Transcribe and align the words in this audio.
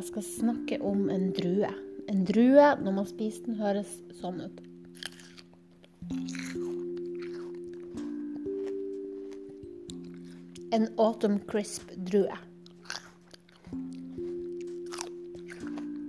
Jeg 0.00 0.06
skal 0.08 0.22
snakke 0.24 0.76
om 0.80 1.10
en 1.12 1.26
drue. 1.36 1.68
En 2.08 2.22
drue, 2.24 2.68
når 2.80 2.92
man 2.96 3.04
spiser 3.04 3.42
den, 3.44 3.58
høres 3.60 3.90
sånn 4.16 4.38
ut. 4.40 4.62
En 10.72 10.88
autumn 10.96 11.36
crisp-drue. 11.52 12.38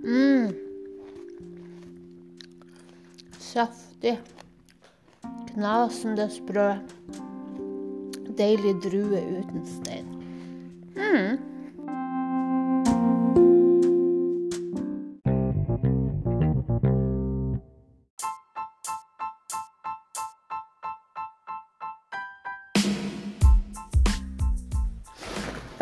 mm. 0.08 0.56
Saftig. 3.50 4.16
Knasende 5.52 6.30
sprø. 6.32 6.70
Deilig 8.40 8.78
drue 8.88 9.20
uten 9.36 9.68
stein. 9.76 10.01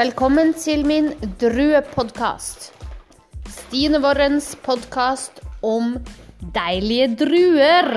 Velkommen 0.01 0.55
til 0.57 0.87
min 0.89 1.11
druepodkast. 1.37 2.71
Stine 3.53 3.99
Worrens 4.01 4.47
podkast 4.65 5.43
om 5.61 5.91
deilige 6.55 7.09
druer. 7.21 7.91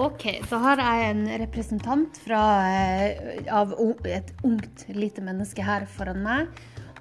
Ok, 0.00 0.24
så 0.48 0.62
har 0.64 0.80
jeg 0.80 1.10
en 1.10 1.24
representant 1.44 2.16
fra, 2.24 2.42
eh, 2.72 3.44
av 3.52 3.76
et 4.08 4.32
ungt 4.40 4.88
lite 4.88 5.20
menneske 5.20 5.60
her 5.60 5.84
foran 5.84 6.24
meg. 6.24 6.48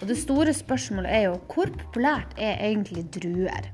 Og 0.01 0.09
det 0.09 0.17
store 0.17 0.53
spørsmålet 0.57 1.13
er 1.13 1.27
jo 1.27 1.35
hvor 1.53 1.69
populært 1.77 2.33
er 2.41 2.57
egentlig 2.65 3.03
druer? 3.13 3.67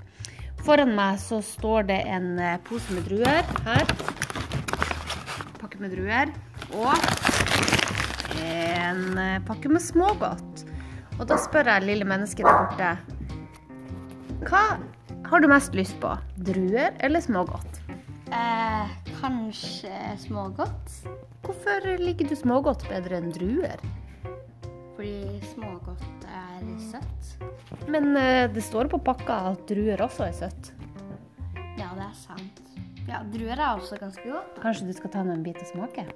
Foran 0.67 0.92
meg 0.97 1.22
så 1.23 1.39
står 1.45 1.86
det 1.88 2.02
en 2.11 2.33
eh, 2.44 2.58
pose 2.67 2.92
med 2.92 3.06
druer 3.08 3.47
her. 3.64 3.86
Pakke 5.61 5.80
med 5.80 5.95
druer. 5.95 6.33
Og 6.75 6.92
en 8.44 9.17
eh, 9.23 9.38
pakke 9.48 9.72
med 9.72 9.86
smågodt. 9.86 10.66
Og 11.16 11.23
da 11.30 11.38
spør 11.39 11.72
jeg 11.72 11.86
lille 11.88 12.05
mennesket 12.05 12.45
der 12.45 12.59
borte 12.59 12.89
Hva 14.50 14.66
har 15.31 15.42
du 15.42 15.48
mest 15.50 15.78
lyst 15.80 15.95
på? 16.03 16.11
Druer 16.50 16.92
eller 17.03 17.23
smågodt? 17.23 17.80
Eh, 18.36 18.92
kanskje 19.22 19.95
smågodt? 20.28 21.00
Hvorfor 21.48 21.88
liker 22.03 22.28
du 22.28 22.36
smågodt 22.36 22.83
bedre 22.92 23.22
enn 23.22 23.31
druer? 23.31 23.80
Fordi 24.97 25.39
smågodt 25.53 26.23
er 26.25 26.63
søtt. 26.81 27.27
Men 27.93 28.15
eh, 28.17 28.47
det 28.49 28.63
står 28.65 28.89
på 28.89 28.97
pakka 29.05 29.35
at 29.51 29.61
druer 29.69 30.01
også 30.07 30.25
er 30.25 30.33
søtt. 30.39 30.71
Ja, 31.77 31.91
det 31.93 32.07
er 32.07 32.15
sant. 32.17 32.63
Ja, 33.07 33.21
druer 33.31 33.53
er 33.61 33.77
også 33.77 33.99
ganske 34.01 34.25
godt. 34.25 34.57
Kanskje 34.63 34.89
du 34.89 34.95
skal 34.97 35.13
ta 35.13 35.21
med 35.23 35.37
en 35.37 35.45
bit 35.45 35.61
og 35.61 35.69
smake? 35.69 36.07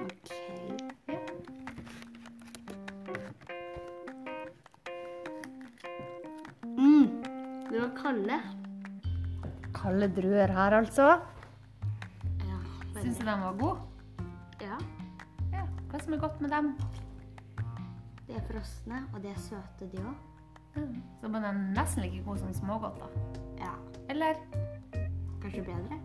Ok. 0.00 0.32
Mm, 6.64 7.22
det 7.70 7.80
var 7.80 7.90
kalde. 8.02 8.38
Kalde 9.74 10.08
druer 10.16 10.52
her, 10.56 10.76
altså. 10.78 11.06
Ja, 12.46 12.58
Syns 13.00 13.18
du 13.18 13.24
de 13.26 13.36
var 13.44 13.56
gode? 13.58 13.78
ja, 14.62 14.76
Ja. 15.52 15.64
Hva 15.90 16.00
som 16.04 16.14
er 16.14 16.18
godt 16.22 16.40
med 16.40 16.50
dem? 16.50 16.74
De 18.32 18.38
er 18.40 18.44
frosne, 18.48 18.98
og 19.12 19.22
de 19.22 19.28
er 19.28 19.40
søte, 19.40 19.88
de 19.92 20.00
òg. 20.00 20.84
Så 21.20 21.28
man 21.28 21.44
er 21.44 21.56
nesten 21.76 22.02
like 22.02 22.22
god 22.24 22.38
som 22.40 22.52
smågodt, 22.56 23.00
da. 23.02 23.08
Ja, 23.60 23.72
Eller 24.08 24.38
kanskje 25.42 25.64
bedre. 25.66 25.98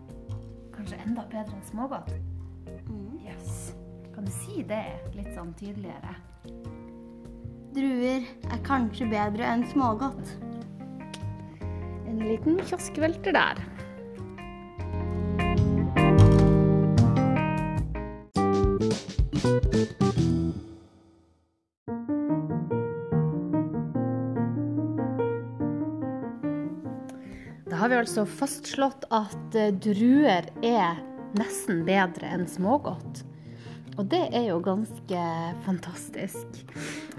kanskje 0.76 0.98
enda 1.06 1.24
bedre 1.30 1.56
enn 1.56 1.64
smågodt? 1.64 2.12
Mm. 2.88 3.18
Yes. 3.24 3.74
Kan 4.14 4.24
du 4.24 4.30
si 4.30 4.62
det 4.62 4.82
litt 5.16 5.32
sånn 5.34 5.54
tydeligere? 5.58 6.14
Druer 7.74 8.28
er 8.52 8.62
kanskje 8.66 9.08
bedre 9.10 9.48
enn 9.48 9.64
smågodt. 9.72 10.34
En 12.08 12.20
liten 12.20 12.60
kioskvelter 12.60 13.32
der. 13.32 13.64
Har 27.88 27.94
vi 27.94 28.00
altså 28.02 28.22
fastslått 28.28 29.06
at 29.16 29.54
eh, 29.56 29.70
druer 29.72 30.44
er 30.60 30.98
nesten 31.40 31.86
bedre 31.86 32.28
enn 32.34 32.42
smågodt. 32.44 33.22
Og 33.94 34.10
det 34.12 34.20
er 34.36 34.50
jo 34.50 34.58
ganske 34.60 35.22
fantastisk. 35.64 36.60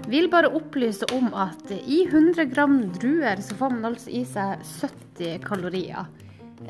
Vil 0.06 0.28
bare 0.30 0.52
opplyse 0.54 1.08
om 1.16 1.26
at 1.34 1.74
i 1.74 2.04
100 2.04 2.46
gram 2.52 2.78
druer 3.00 3.42
så 3.42 3.58
får 3.58 3.74
man 3.74 3.90
altså 3.90 4.14
i 4.14 4.22
seg 4.22 4.62
70 4.78 5.42
kalorier. 5.42 6.06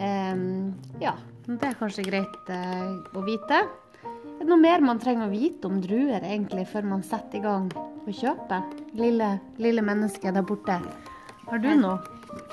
Um, 0.01 0.73
ja, 1.03 1.13
det 1.45 1.61
er 1.61 1.79
kanskje 1.83 2.09
greit 2.09 2.49
uh, 2.49 3.05
å 3.13 3.27
vite. 3.29 3.63
Er 4.01 4.41
det 4.41 4.49
noe 4.49 4.65
mer 4.65 4.81
man 4.81 5.05
trenger 5.05 5.29
å 5.29 5.35
vite 5.35 5.69
om 5.69 5.77
druer 5.85 6.25
egentlig 6.25 6.71
før 6.73 6.89
man 6.97 7.05
setter 7.05 7.43
i 7.43 7.45
gang 7.45 7.69
å 7.77 8.09
kjøpe? 8.09 8.65
Lille, 8.97 9.35
lille 9.61 9.85
menneske 9.85 10.33
der 10.33 10.49
borte. 10.49 10.81
Har 11.51 11.59
du 11.59 11.71
noe? 11.75 11.99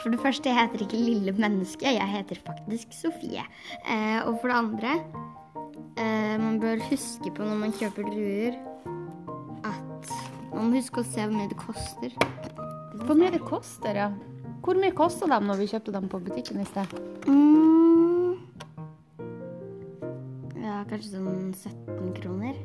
For 0.01 0.09
det 0.09 0.17
første, 0.23 0.49
jeg 0.49 0.57
heter 0.57 0.81
ikke 0.81 0.97
Lille 0.97 1.33
menneske, 1.37 1.85
jeg 1.85 2.09
heter 2.09 2.39
faktisk 2.41 2.95
Sofie. 2.97 3.43
Eh, 3.85 4.23
og 4.25 4.39
for 4.41 4.49
det 4.49 4.55
andre, 4.57 4.93
eh, 6.01 6.33
man 6.41 6.57
bør 6.59 6.81
huske 6.89 7.29
på 7.29 7.45
når 7.45 7.59
man 7.61 7.75
kjøper 7.77 8.07
druer, 8.09 8.57
at 9.69 10.09
man 10.49 10.71
må 10.71 10.79
huske 10.79 11.03
å 11.03 11.05
se 11.05 11.21
hvor 11.21 11.35
mye 11.35 11.51
det 11.51 11.59
koster. 11.61 12.15
Hvor 13.03 13.19
mye 13.19 13.29
det 13.35 13.43
koster, 13.45 14.01
ja. 14.01 14.09
Hvor 14.65 14.81
mye 14.81 14.95
kosta 14.97 15.29
de 15.29 15.39
når 15.45 15.61
vi 15.61 15.69
kjøpte 15.75 15.93
dem 15.93 16.09
på 16.09 16.23
butikken 16.25 16.63
i 16.63 16.65
sted? 16.65 16.97
Mm. 17.29 18.33
Ja, 20.57 20.81
kanskje 20.89 21.13
sånn 21.13 21.53
17 21.53 22.17
kroner. 22.17 22.57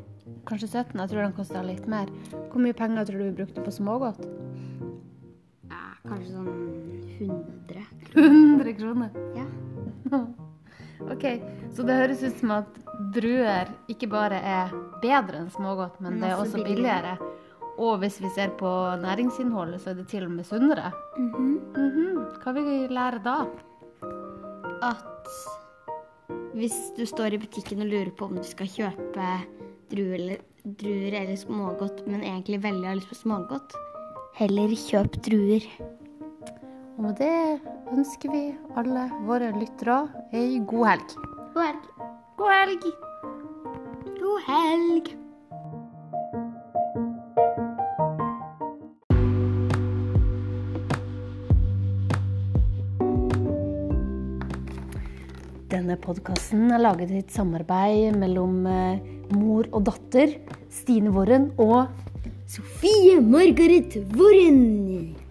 Kanskje 0.49 0.73
17? 0.73 0.97
Jeg 0.97 1.13
tror 1.13 1.27
de 1.27 1.37
kosta 1.37 1.61
litt 1.67 1.85
mer. 1.87 2.09
Hvor 2.49 2.65
mye 2.65 2.75
penger 2.75 3.05
tror 3.05 3.21
du 3.21 3.29
vi 3.29 3.37
brukte 3.43 3.61
på 3.61 3.77
smågodt? 3.77 4.25
Kanskje 6.13 6.33
sånn 6.37 6.49
100. 7.23 7.85
100 8.13 8.73
kroner. 8.77 9.11
Ja. 9.37 9.47
OK, 11.13 11.25
så 11.75 11.87
det 11.87 11.97
høres 11.99 12.23
ut 12.23 12.37
som 12.41 12.53
at 12.59 12.81
druer 13.15 13.71
ikke 13.91 14.11
bare 14.13 14.39
er 14.39 14.75
bedre 15.03 15.41
enn 15.41 15.49
smågodt, 15.55 15.97
men 16.05 16.21
det 16.21 16.31
er 16.31 16.43
også 16.43 16.61
billigere. 16.63 17.17
Og 17.81 18.03
hvis 18.03 18.19
vi 18.21 18.29
ser 18.35 18.53
på 18.61 18.69
næringsinnholdet, 19.01 19.81
så 19.81 19.93
er 19.93 19.99
det 20.03 20.07
til 20.13 20.27
og 20.29 20.35
med 20.37 20.47
sunnere. 20.47 20.93
Mhm. 21.17 21.53
Mhm. 21.73 22.21
Hva 22.43 22.55
vil 22.59 22.69
vi 22.69 22.79
lære 22.93 23.23
da? 23.25 23.39
At 24.83 25.33
hvis 26.53 26.77
du 26.99 27.07
står 27.09 27.33
i 27.33 27.41
butikken 27.41 27.81
og 27.81 27.89
lurer 27.89 28.13
på 28.13 28.29
om 28.29 28.37
du 28.37 28.45
skal 28.45 28.69
kjøpe 28.69 29.31
druer 29.93 30.19
eller, 30.19 30.45
druer 30.65 31.17
eller 31.23 31.41
smågodt, 31.41 32.05
men 32.07 32.21
egentlig 32.21 32.61
veldig 32.63 32.89
har 32.91 33.01
lyst 33.01 33.09
på 33.09 33.23
smågodt, 33.23 33.75
heller 34.37 34.77
kjøp 34.77 35.19
druer. 35.25 35.67
Og 37.03 37.09
med 37.09 37.17
det 37.19 37.59
ønsker 37.91 38.31
vi 38.31 38.41
alle 38.79 39.09
våre 39.27 39.49
lyttere 39.57 40.05
ei 40.39 40.61
god 40.71 40.85
helg. 40.87 41.15
God 41.51 41.65
helg. 41.67 41.87
God 42.39 42.53
helg! 42.55 42.85
God 44.21 44.45
helg. 44.47 45.09
Denne 55.75 55.99
podkasten 55.99 56.71
er 56.71 56.85
laget 56.87 57.11
i 57.11 57.25
et 57.25 57.35
samarbeid 57.35 58.15
mellom 58.23 58.63
eh, 58.71 59.03
mor 59.35 59.67
og 59.73 59.91
datter, 59.91 60.39
Stine 60.71 61.11
Worren 61.11 61.51
og 61.59 61.91
Sofie 62.47 63.19
Margaret 63.19 63.99
Worren. 64.15 65.22